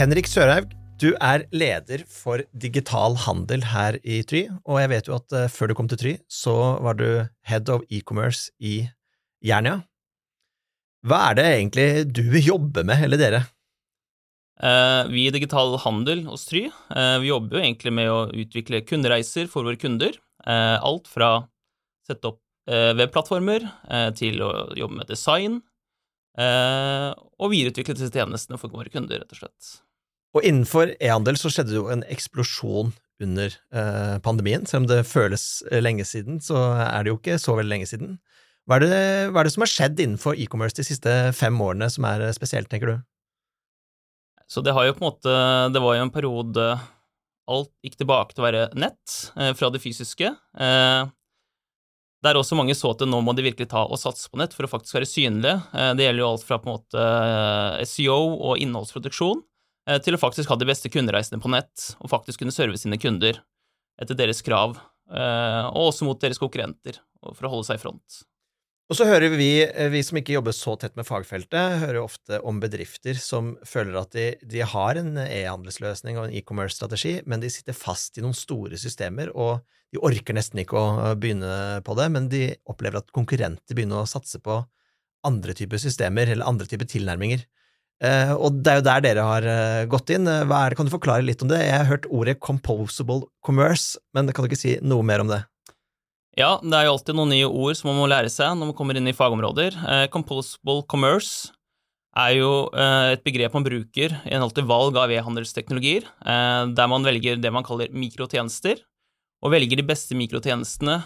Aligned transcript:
Henrik 0.00 0.30
Sørhaug, 0.30 0.70
du 0.96 1.10
er 1.20 1.42
leder 1.52 2.06
for 2.08 2.40
digital 2.56 3.18
handel 3.20 3.60
her 3.68 3.98
i 4.00 4.22
Try, 4.24 4.46
og 4.64 4.78
jeg 4.80 4.88
vet 4.94 5.08
jo 5.10 5.16
at 5.18 5.34
uh, 5.36 5.42
før 5.52 5.68
du 5.68 5.74
kom 5.76 5.90
til 5.90 5.98
Try, 6.00 6.12
så 6.24 6.54
var 6.80 6.96
du 6.96 7.04
head 7.44 7.68
of 7.68 7.84
e-commerce 7.92 8.48
i 8.64 8.86
Jernia. 9.44 9.82
Hva 11.04 11.18
er 11.26 11.36
det 11.36 11.44
egentlig 11.50 11.84
du 12.16 12.38
jobber 12.40 12.86
med, 12.88 13.02
eller 13.04 13.20
dere? 13.20 13.42
Uh, 14.56 15.04
vi 15.12 15.26
i 15.26 15.34
Digital 15.36 15.76
Handel 15.84 16.24
hos 16.30 16.46
Try 16.48 16.64
uh, 16.70 17.18
vi 17.20 17.28
jobber 17.28 17.58
jo 17.58 17.62
egentlig 17.66 17.92
med 18.00 18.08
å 18.08 18.22
utvikle 18.32 18.80
kundereiser 18.88 19.52
for 19.52 19.68
våre 19.68 19.76
kunder. 19.80 20.16
alt 20.48 21.12
fra 21.12 21.30
å 21.34 21.44
sette 22.08 22.32
opp 22.32 22.40
webplattformer 22.96 23.66
til 24.16 24.40
å 24.40 24.48
jobbe 24.78 25.02
med 25.02 25.12
design, 25.12 25.60
og 26.40 27.52
videreutvikle 27.52 27.98
disse 27.98 28.08
tjenestene 28.14 28.56
for 28.62 28.72
våre 28.72 28.88
kunder, 28.88 29.20
rett 29.20 29.36
og 29.36 29.42
slett. 29.42 29.70
Og 30.36 30.46
innenfor 30.46 30.94
e-handel 31.02 31.38
så 31.40 31.50
skjedde 31.50 31.72
det 31.72 31.80
jo 31.80 31.88
en 31.90 32.04
eksplosjon 32.06 32.92
under 33.20 33.52
eh, 33.74 34.16
pandemien. 34.24 34.66
Selv 34.68 34.84
om 34.84 34.90
det 34.90 35.02
føles 35.08 35.62
eh, 35.70 35.82
lenge 35.82 36.06
siden, 36.08 36.38
så 36.44 36.60
er 36.84 37.04
det 37.04 37.12
jo 37.12 37.18
ikke 37.18 37.40
så 37.42 37.56
veldig 37.58 37.74
lenge 37.74 37.88
siden. 37.90 38.16
Hva 38.68 38.78
er 38.78 38.84
det, 38.84 39.02
hva 39.32 39.42
er 39.42 39.48
det 39.48 39.54
som 39.56 39.64
har 39.64 39.72
skjedd 39.72 40.00
innenfor 40.00 40.38
e-commerce 40.38 40.78
de 40.78 40.86
siste 40.86 41.14
fem 41.36 41.56
årene 41.60 41.90
som 41.92 42.06
er 42.08 42.28
eh, 42.28 42.34
spesielt, 42.36 42.70
tenker 42.70 42.94
du? 42.94 42.96
Så 44.50 44.62
det 44.66 44.74
har 44.74 44.86
jo 44.86 44.96
på 44.96 45.04
en 45.04 45.12
måte 45.12 45.32
Det 45.70 45.78
var 45.78 45.94
jo 45.94 46.02
en 46.02 46.10
periode 46.10 46.64
alt 47.50 47.70
gikk 47.84 48.00
tilbake 48.00 48.34
til 48.34 48.42
å 48.42 48.46
være 48.48 48.66
nett 48.78 49.16
eh, 49.36 49.52
fra 49.58 49.70
det 49.74 49.82
fysiske. 49.82 50.30
Eh, 50.30 51.02
der 52.20 52.36
også 52.36 52.56
mange 52.58 52.76
så 52.76 52.92
at 52.92 53.02
nå 53.08 53.22
må 53.24 53.32
de 53.34 53.46
virkelig 53.46 53.70
ta 53.72 53.86
og 53.86 53.98
satse 53.98 54.28
på 54.30 54.38
nett 54.40 54.54
for 54.54 54.66
å 54.66 54.70
faktisk 54.70 54.98
være 54.98 55.08
synlige. 55.08 55.56
Eh, 55.74 55.92
det 55.98 56.06
gjelder 56.06 56.24
jo 56.24 56.30
alt 56.30 56.46
fra 56.46 56.60
på 56.62 56.70
en 56.70 56.76
måte 56.78 57.06
SEO 57.90 58.20
og 58.36 58.60
innholdsproduksjon 58.62 59.42
til 60.04 60.16
å 60.16 60.20
faktisk 60.20 60.50
ha 60.52 60.56
de 60.60 60.68
beste 60.68 60.90
kundereisene 60.92 61.40
på 61.42 61.50
nett, 61.52 61.92
og 62.00 62.10
faktisk 62.12 62.42
kunne 62.42 62.54
serve 62.54 62.78
sine 62.78 62.98
kunder 63.00 63.40
etter 64.00 64.16
deres 64.18 64.42
krav, 64.44 64.78
eh, 65.12 65.68
og 65.70 65.90
også 65.90 66.08
mot 66.08 66.20
deres 66.20 66.40
konkurrenter, 66.40 67.00
for 67.20 67.46
å 67.46 67.54
holde 67.54 67.68
seg 67.68 67.80
i 67.80 67.82
front. 67.82 68.20
Og 68.90 68.96
så 68.98 69.06
hører 69.06 69.36
vi, 69.38 69.62
eh, 69.62 69.88
vi 69.92 70.02
som 70.02 70.18
ikke 70.18 70.34
jobber 70.34 70.54
så 70.56 70.74
tett 70.80 70.96
med 70.98 71.06
fagfeltet, 71.06 71.78
hører 71.84 72.00
ofte 72.02 72.40
om 72.42 72.58
bedrifter 72.58 73.14
som 73.14 73.52
føler 73.62 74.00
at 74.00 74.16
de, 74.16 74.32
de 74.42 74.64
har 74.66 74.98
en 74.98 75.14
e-handelsløsning 75.22 76.18
og 76.18 76.26
en 76.26 76.34
e-commerce-strategi, 76.34 77.20
men 77.30 77.44
de 77.44 77.52
sitter 77.52 77.76
fast 77.76 78.18
i 78.18 78.24
noen 78.24 78.34
store 78.34 78.80
systemer, 78.80 79.30
og 79.36 79.60
de 79.94 80.02
orker 80.02 80.34
nesten 80.34 80.62
ikke 80.62 80.78
å 80.78 81.14
begynne 81.18 81.82
på 81.86 81.94
det, 81.98 82.10
men 82.10 82.28
de 82.30 82.44
opplever 82.70 82.98
at 82.98 83.14
konkurrenter 83.14 83.78
begynner 83.78 84.02
å 84.02 84.10
satse 84.10 84.42
på 84.42 84.58
andre 85.26 85.54
typer 85.54 85.78
systemer 85.82 86.30
eller 86.30 86.48
andre 86.48 86.66
typer 86.66 86.88
tilnærminger. 86.88 87.42
Uh, 88.00 88.32
og 88.40 88.62
det 88.64 88.72
er 88.72 88.78
jo 88.78 88.84
der 88.86 89.02
dere 89.04 89.24
har 89.28 89.44
uh, 89.44 89.84
gått 89.92 90.08
inn. 90.14 90.24
Uh, 90.24 90.46
hva 90.48 90.64
er 90.64 90.72
det, 90.72 90.78
kan 90.78 90.88
du 90.88 90.92
forklare 90.94 91.24
litt 91.24 91.42
om 91.44 91.50
det? 91.50 91.60
Jeg 91.60 91.76
har 91.82 91.88
hørt 91.90 92.08
ordet 92.08 92.38
composable 92.40 93.26
commerce, 93.44 94.00
men 94.16 94.30
kan 94.32 94.44
du 94.44 94.48
ikke 94.48 94.60
si 94.60 94.78
noe 94.80 95.04
mer 95.04 95.20
om 95.20 95.28
det? 95.28 95.42
Ja, 96.38 96.54
det 96.64 96.72
er 96.72 96.86
jo 96.86 96.94
alltid 96.94 97.18
noen 97.18 97.34
nye 97.34 97.48
ord 97.48 97.76
som 97.76 97.90
man 97.90 97.98
må 98.00 98.08
lære 98.08 98.30
seg 98.32 98.54
når 98.56 98.70
man 98.70 98.76
kommer 98.78 98.96
inn 98.96 99.10
i 99.10 99.16
fagområder. 99.16 99.74
composable 100.14 100.86
commerce 100.88 101.50
er 102.16 102.36
jo 102.38 102.52
et 102.78 103.24
begrep 103.26 103.52
man 103.58 103.66
bruker 103.66 104.14
i 104.14 104.32
henhold 104.32 104.54
til 104.56 104.68
valg 104.70 104.96
av 104.96 105.10
e-handelsteknologier, 105.12 106.06
der 106.22 106.88
man 106.90 107.04
velger 107.04 107.42
det 107.42 107.52
man 107.52 107.66
kaller 107.66 107.90
mikrotjenester, 107.92 108.78
og 109.42 109.52
velger 109.52 109.82
de 109.82 109.88
beste 109.90 110.16
mikrotjenestene 110.16 111.00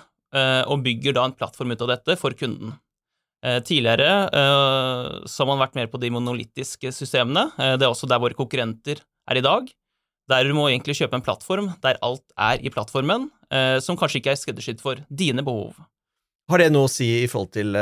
og 0.69 0.85
bygger 0.85 1.17
da 1.17 1.25
en 1.25 1.35
plattform 1.35 1.73
ut 1.73 1.87
av 1.89 1.95
dette 1.97 2.19
for 2.21 2.37
kunden. 2.37 2.77
Eh, 3.45 3.61
tidligere 3.61 4.11
eh, 4.33 5.25
så 5.29 5.43
har 5.43 5.49
man 5.51 5.61
vært 5.61 5.75
mer 5.77 5.89
på 5.93 6.01
de 6.01 6.09
monolittiske 6.15 6.93
systemene. 6.97 7.51
Eh, 7.61 7.75
det 7.77 7.85
er 7.85 7.91
også 7.91 8.09
der 8.09 8.23
våre 8.23 8.37
konkurrenter 8.37 9.03
er 9.29 9.41
i 9.41 9.45
dag. 9.45 9.69
Der 10.33 10.47
du 10.49 10.55
må 10.57 10.71
egentlig 10.71 10.97
kjøpe 10.97 11.19
en 11.19 11.25
plattform 11.25 11.75
der 11.85 12.01
alt 12.05 12.25
er 12.41 12.63
i 12.65 12.71
plattformen, 12.73 13.27
som 13.85 13.99
kanskje 14.01 14.23
ikke 14.23 14.31
er 14.33 14.39
skreddersydd 14.41 14.79
for 14.81 15.03
dine 15.13 15.43
behov. 15.45 15.75
Har 16.49 16.63
det 16.63 16.71
noe 16.73 16.89
å 16.89 16.93
si 16.93 17.11
i 17.21 17.27
forhold 17.29 17.51
til 17.53 17.77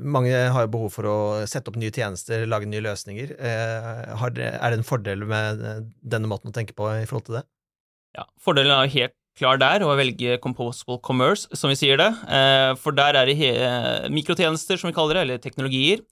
Mange 0.00 0.32
har 0.32 0.64
jo 0.64 0.70
behov 0.72 0.94
for 0.96 1.08
å 1.10 1.18
sette 1.44 1.68
opp 1.68 1.76
nye 1.76 1.92
tjenester, 1.92 2.46
lage 2.48 2.70
nye 2.72 2.80
løsninger. 2.86 3.34
er 3.36 4.32
det 4.32 4.78
en 4.78 4.88
fordel 4.88 5.26
med 5.28 5.60
denne 6.00 6.30
måten 6.32 6.48
å 6.48 6.56
tenke 6.56 6.72
på 6.72 6.88
i 7.02 7.04
forhold 7.04 7.28
til 7.28 7.36
det? 7.42 7.44
Ja, 8.16 8.24
Fordelen 8.40 8.72
er 8.72 8.88
jo 8.88 8.96
helt 8.96 9.18
klar 9.38 9.58
der 9.58 9.84
og 9.84 9.96
velge 9.98 10.38
composable 10.42 11.00
commerce, 11.02 11.48
som 11.56 11.72
vi 11.72 11.78
sier 11.78 11.98
det. 12.00 12.10
Eh, 12.30 12.72
for 12.80 12.94
der 12.96 13.18
er 13.18 13.30
det 13.30 14.10
mikrotjenester, 14.14 14.78
som 14.78 14.90
vi 14.90 14.96
kaller 14.96 15.18
det, 15.18 15.24
eller 15.24 15.42
teknologier, 15.42 16.04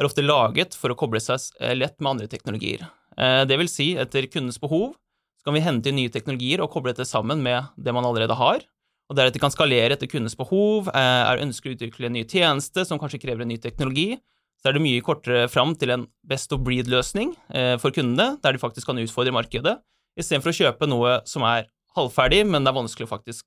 er 0.00 0.08
ofte 0.08 0.24
laget 0.24 0.76
for 0.78 0.92
å 0.92 0.98
koble 0.98 1.20
seg 1.20 1.50
eh, 1.60 1.76
lett 1.76 1.98
med 2.00 2.14
andre 2.14 2.30
teknologier. 2.30 2.86
Eh, 3.20 3.44
det 3.48 3.58
vil 3.60 3.70
si, 3.70 3.92
etter 4.00 4.28
kundens 4.32 4.60
behov 4.60 4.94
så 5.40 5.48
kan 5.48 5.56
vi 5.56 5.64
hente 5.64 5.88
inn 5.88 5.96
nye 5.96 6.12
teknologier 6.12 6.60
og 6.60 6.68
koble 6.72 6.92
dette 6.92 7.08
sammen 7.08 7.40
med 7.40 7.70
det 7.80 7.94
man 7.96 8.04
allerede 8.04 8.36
har, 8.36 8.64
og 9.08 9.16
deretter 9.16 9.40
kan 9.42 9.52
skalere 9.52 9.96
etter 9.96 10.08
kundens 10.10 10.36
behov. 10.38 10.90
Er 10.94 11.40
ønsker 11.42 11.72
å 11.72 11.74
utvikle 11.74 12.06
en 12.06 12.14
ny 12.14 12.26
tjeneste 12.28 12.84
som 12.86 13.00
kanskje 13.00 13.18
krever 13.24 13.42
en 13.42 13.50
ny 13.50 13.56
teknologi, 13.58 14.20
så 14.60 14.68
er 14.68 14.76
det 14.76 14.82
mye 14.84 15.00
kortere 15.02 15.48
fram 15.50 15.72
til 15.80 15.94
en 15.96 16.04
best 16.28 16.52
of 16.52 16.60
breed-løsning 16.62 17.32
for 17.80 17.96
kundene, 17.96 18.36
der 18.44 18.54
de 18.54 18.60
faktisk 18.62 18.86
kan 18.86 19.00
utfordre 19.00 19.32
markedet, 19.34 19.74
istedenfor 20.20 20.52
å 20.52 20.58
kjøpe 20.60 20.90
noe 20.92 21.16
som 21.26 21.42
er 21.48 21.66
halvferdig, 21.98 22.44
men 22.48 22.64
det 22.64 22.72
er 22.72 22.78
vanskelig 22.78 23.08
å 23.08 23.14
faktisk 23.14 23.46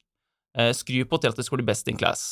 eh, 0.58 0.74
skru 0.76 1.04
på 1.10 1.20
til 1.22 1.34
at 1.34 1.40
det 1.40 1.48
skal 1.48 1.62
bli 1.62 1.70
best 1.70 1.90
in 1.92 2.00
class. 2.00 2.26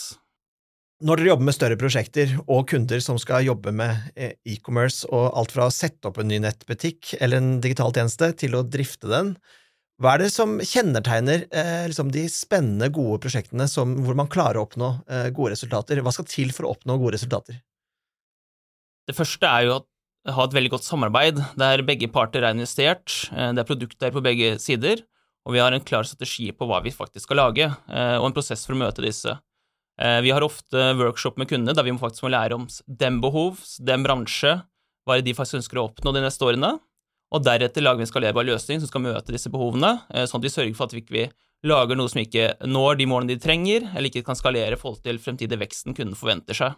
Når 1.01 1.17
dere 1.17 1.31
jobber 1.31 1.47
med 1.47 1.55
større 1.57 1.77
prosjekter 1.81 2.35
og 2.44 2.67
kunder 2.69 3.01
som 3.01 3.17
skal 3.22 3.47
jobbe 3.47 3.73
med 3.73 4.11
eh, 4.13 4.35
e-commerce, 4.53 5.07
og 5.09 5.31
alt 5.39 5.55
fra 5.55 5.66
å 5.66 5.73
sette 5.73 6.09
opp 6.09 6.19
en 6.21 6.29
ny 6.29 6.38
nettbutikk 6.44 7.16
eller 7.19 7.41
en 7.41 7.55
digital 7.63 7.94
tjeneste 7.95 8.29
til 8.44 8.57
å 8.57 8.66
drifte 8.67 9.09
den, 9.09 9.33
hva 10.01 10.16
er 10.16 10.23
det 10.23 10.31
som 10.33 10.55
kjennetegner 10.66 11.44
eh, 11.53 11.83
liksom 11.89 12.09
de 12.13 12.23
spennende, 12.33 12.89
gode 12.94 13.19
prosjektene 13.21 13.67
som, 13.69 13.94
hvor 14.01 14.17
man 14.17 14.29
klarer 14.33 14.57
å 14.57 14.63
oppnå 14.66 14.89
eh, 15.05 15.27
gode 15.33 15.53
resultater? 15.53 16.01
Hva 16.01 16.13
skal 16.16 16.25
til 16.29 16.53
for 16.55 16.66
å 16.66 16.71
oppnå 16.73 16.95
gode 16.97 17.19
resultater? 17.19 17.59
Det 19.05 19.13
første 19.17 19.45
er 19.45 19.67
jo 19.67 19.75
å 19.77 20.35
ha 20.38 20.45
et 20.45 20.55
veldig 20.57 20.71
godt 20.73 20.88
samarbeid 20.88 21.41
der 21.57 21.85
begge 21.85 22.09
parter 22.13 22.45
er 22.45 22.57
investert, 22.57 23.13
eh, 23.29 23.51
det 23.53 23.61
er 23.61 23.69
produkter 23.69 24.13
på 24.16 24.25
begge 24.25 24.55
sider, 24.63 25.05
og 25.46 25.56
vi 25.56 25.62
har 25.62 25.74
en 25.74 25.84
klar 25.84 26.06
strategi 26.06 26.52
på 26.53 26.68
hva 26.69 26.81
vi 26.85 26.94
faktisk 26.94 27.28
skal 27.28 27.41
lage, 27.41 27.69
eh, 27.90 28.18
og 28.19 28.29
en 28.29 28.35
prosess 28.35 28.66
for 28.68 28.75
å 28.75 28.81
møte 28.84 29.03
disse. 29.03 29.34
Eh, 30.02 30.19
vi 30.25 30.34
har 30.34 30.46
ofte 30.46 30.91
workshop 30.97 31.38
med 31.41 31.50
kundene 31.50 31.75
der 31.75 31.85
vi 31.88 31.96
faktisk 31.97 32.28
må 32.28 32.34
lære 32.34 32.57
om 32.57 32.68
dem 32.88 33.19
behov, 33.24 33.59
dem 33.80 34.06
bransje, 34.06 34.59
hva 35.06 35.18
de 35.22 35.35
faktisk 35.38 35.62
ønsker 35.62 35.81
å 35.81 35.88
oppnå 35.90 36.13
de 36.13 36.24
neste 36.24 36.46
årene, 36.46 36.75
og 37.31 37.46
deretter 37.46 37.84
lager 37.84 38.01
vi 38.01 38.06
en 38.07 38.12
skalerbar 38.12 38.46
løsning 38.46 38.81
som 38.81 38.91
skal 38.91 39.06
møte 39.06 39.34
disse 39.34 39.50
behovene, 39.51 40.01
eh, 40.12 40.28
sånn 40.28 40.41
at 40.41 40.47
vi 40.47 40.53
sørger 40.53 40.78
for 40.78 40.90
at 40.90 40.96
vi 40.96 41.01
ikke 41.06 41.31
lager 41.63 41.97
noe 41.97 42.09
som 42.09 42.22
ikke 42.22 42.56
når 42.66 42.97
de 43.00 43.07
målene 43.09 43.34
de 43.34 43.41
trenger, 43.41 43.85
eller 43.96 44.09
ikke 44.09 44.25
kan 44.25 44.38
skalere 44.38 44.78
i 44.78 44.80
forhold 44.80 45.03
til 45.06 45.22
fremtidig 45.22 45.59
veksten 45.62 45.97
kunden 45.97 46.18
forventer 46.18 46.57
seg. 46.57 46.78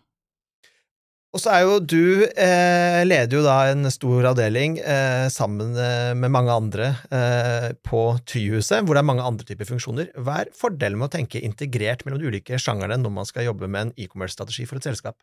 Og 1.33 1.41
så 1.41 1.49
er 1.49 1.63
jo 1.65 1.79
du 1.81 2.25
eh, 2.29 2.99
leder 3.07 3.39
jo 3.39 3.41
da 3.41 3.55
en 3.71 3.89
stor 3.89 4.27
avdeling 4.29 4.75
eh, 4.77 5.25
sammen 5.33 5.73
eh, 5.81 6.11
med 6.13 6.29
mange 6.29 6.53
andre 6.53 6.91
eh, 7.09 7.71
på 7.81 8.03
Tyhuset, 8.29 8.85
hvor 8.85 8.93
det 8.93 9.01
er 9.01 9.07
mange 9.09 9.25
andre 9.25 9.47
typer 9.47 9.65
funksjoner. 9.65 10.11
Hva 10.13 10.43
er 10.43 10.51
fordelen 10.53 11.01
med 11.01 11.09
å 11.09 11.15
tenke 11.15 11.41
integrert 11.41 12.05
mellom 12.05 12.21
de 12.21 12.29
ulike 12.29 12.61
sjangerne 12.61 12.99
når 13.01 13.15
man 13.17 13.25
skal 13.25 13.47
jobbe 13.49 13.65
med 13.65 13.87
en 13.87 13.95
e-commerce-strategi 13.97 14.67
for 14.69 14.77
et 14.77 14.91
selskap? 14.91 15.17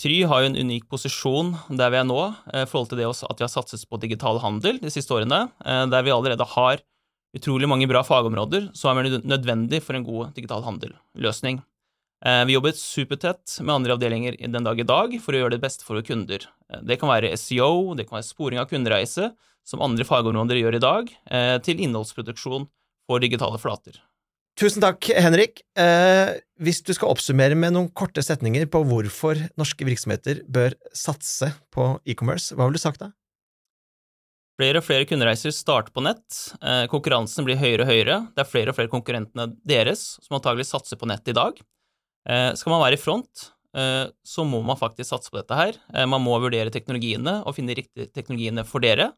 Try 0.00 0.22
har 0.24 0.40
jo 0.40 0.48
en 0.48 0.56
unik 0.56 0.86
posisjon 0.88 1.52
der 1.76 1.92
vi 1.92 2.00
er 2.00 2.06
nå, 2.08 2.20
eh, 2.54 2.64
i 2.64 2.68
forhold 2.70 2.88
til 2.88 3.02
det 3.02 3.10
at 3.10 3.36
vi 3.36 3.44
har 3.44 3.52
satset 3.52 3.84
på 3.84 4.00
digital 4.00 4.40
handel 4.40 4.80
de 4.80 4.92
siste 4.92 5.12
årene, 5.12 5.50
eh, 5.60 5.84
der 5.92 6.06
vi 6.06 6.14
allerede 6.14 6.46
har 6.56 6.80
utrolig 7.36 7.68
mange 7.68 7.88
bra 7.90 8.00
fagområder 8.00 8.70
som 8.72 8.96
er 8.96 9.12
nødvendig 9.20 9.82
for 9.84 9.98
en 9.98 10.08
god 10.08 10.32
digital 10.34 10.64
handel-løsning. 10.64 11.60
Eh, 12.26 12.44
vi 12.44 12.52
jobber 12.52 12.72
supertett 12.76 13.58
med 13.60 13.74
andre 13.74 13.94
avdelinger 13.96 14.36
den 14.36 14.64
dag 14.64 14.80
i 14.80 14.84
dag 14.84 15.14
for 15.24 15.32
å 15.32 15.40
gjøre 15.40 15.54
det 15.54 15.62
beste 15.62 15.86
for 15.86 15.96
våre 15.96 16.04
kunder. 16.04 16.44
Eh, 16.68 16.82
det 16.84 16.98
kan 17.00 17.08
være 17.08 17.32
SEO, 17.32 17.94
det 17.96 18.08
kan 18.08 18.18
være 18.18 18.28
sporing 18.28 18.60
av 18.60 18.68
kundereise, 18.68 19.30
som 19.64 19.80
andre 19.84 20.04
fagområder 20.04 20.60
gjør 20.60 20.76
i 20.76 20.84
dag, 20.84 21.14
eh, 21.30 21.56
til 21.64 21.80
innholdsproduksjon 21.80 22.68
for 23.08 23.24
digitale 23.24 23.60
flater. 23.60 23.96
Tusen 24.60 24.82
takk, 24.82 25.06
Henrik. 25.16 25.62
hvis 26.60 26.82
du 26.84 26.92
skal 26.92 27.08
oppsummere 27.08 27.56
med 27.56 27.72
noen 27.72 27.88
korte 27.88 28.20
setninger 28.20 28.66
på 28.66 28.82
hvorfor 28.84 29.38
norske 29.56 29.86
virksomheter 29.86 30.42
bør 30.44 30.74
satse 30.92 31.54
på 31.72 31.98
e-commerce, 32.04 32.52
hva 32.52 32.66
ville 32.66 32.76
du 32.76 32.82
sagt 32.82 33.00
da? 33.00 33.12
Flere 34.60 34.82
og 34.82 34.84
flere 34.84 35.06
kundereiser 35.08 35.54
starter 35.54 35.90
på 35.90 36.04
nett. 36.04 36.52
konkurransen 36.92 37.46
blir 37.46 37.56
høyere 37.56 37.86
og 37.86 37.88
høyere. 37.88 38.28
Det 38.36 38.44
er 38.44 38.50
flere 38.50 38.68
og 38.68 38.76
flere 38.76 38.92
konkurrentene 38.92 39.56
deres 39.64 40.18
som 40.20 40.36
antagelig 40.36 40.66
satser 40.66 41.00
på 41.00 41.08
nett 41.08 41.26
i 41.26 41.32
dag. 41.32 41.56
Eh, 42.30 42.52
skal 42.54 42.74
man 42.74 42.84
være 42.84 42.94
i 42.94 43.00
front, 43.00 43.48
eh, 43.74 44.06
så 44.22 44.44
må 44.46 44.60
man 44.62 44.78
faktisk 44.78 45.10
satse 45.10 45.32
på 45.32 45.40
dette 45.40 45.56
her. 45.56 45.78
Eh, 45.94 46.06
man 46.06 46.22
må 46.22 46.36
vurdere 46.38 46.70
teknologiene 46.70 47.40
og 47.42 47.56
finne 47.56 47.74
riktige 47.74 48.10
teknologiene 48.14 48.64
for 48.66 48.82
dere. 48.84 49.12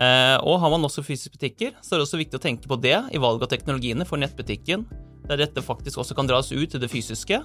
Og 0.00 0.54
har 0.62 0.70
man 0.72 0.80
også 0.80 1.02
fysiske 1.04 1.36
butikker, 1.36 1.74
så 1.84 1.92
er 1.92 1.98
det 2.00 2.04
også 2.06 2.16
viktig 2.16 2.38
å 2.38 2.40
tenke 2.40 2.64
på 2.64 2.78
det 2.80 2.94
i 3.12 3.18
valg 3.20 3.42
av 3.44 3.50
teknologiene 3.52 4.06
for 4.08 4.16
nettbutikken, 4.16 4.86
der 5.28 5.42
dette 5.42 5.60
faktisk 5.60 6.00
også 6.00 6.16
kan 6.16 6.30
dras 6.30 6.48
ut 6.54 6.70
til 6.72 6.80
det 6.80 6.88
fysiske, 6.88 7.42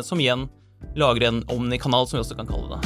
som 0.00 0.22
igjen 0.22 0.46
lager 0.96 1.28
en 1.28 1.42
omni-kanal, 1.52 2.08
som 2.08 2.16
vi 2.16 2.22
også 2.24 2.38
kan 2.38 2.48
kalle 2.48 2.78
det. 2.78 2.80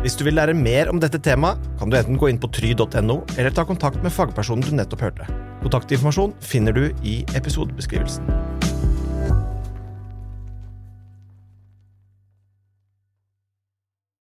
Hvis 0.00 0.16
du 0.16 0.24
vil 0.24 0.40
lære 0.40 0.56
mer 0.56 0.88
om 0.88 0.96
dette 0.96 1.20
temaet, 1.20 1.60
kan 1.76 1.92
du 1.92 2.00
enten 2.00 2.16
gå 2.16 2.32
inn 2.32 2.40
på 2.40 2.48
try.no, 2.48 3.20
eller 3.36 3.52
ta 3.52 3.68
kontakt 3.68 4.00
med 4.00 4.16
fagpersonen 4.16 4.64
du 4.64 4.72
nettopp 4.80 5.04
hørte. 5.04 5.28
Kontaktinformasjon 5.60 6.32
finner 6.40 6.72
du 6.72 6.86
i 7.04 7.20
episodebeskrivelsen. 7.36 8.53